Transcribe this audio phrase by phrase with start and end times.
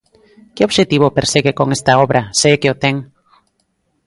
[0.55, 2.95] Que obxectivo persegue con esta obra, se é que o ten?